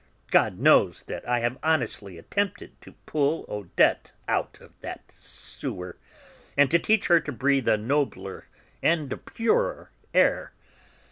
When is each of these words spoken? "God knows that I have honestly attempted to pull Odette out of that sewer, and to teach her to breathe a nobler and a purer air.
"God 0.31 0.57
knows 0.57 1.03
that 1.03 1.29
I 1.29 1.41
have 1.41 1.59
honestly 1.61 2.17
attempted 2.17 2.81
to 2.81 2.93
pull 3.05 3.45
Odette 3.47 4.13
out 4.27 4.57
of 4.59 4.73
that 4.81 5.11
sewer, 5.13 5.95
and 6.57 6.71
to 6.71 6.79
teach 6.79 7.05
her 7.05 7.19
to 7.19 7.31
breathe 7.31 7.67
a 7.67 7.77
nobler 7.77 8.47
and 8.81 9.13
a 9.13 9.17
purer 9.17 9.91
air. 10.11 10.53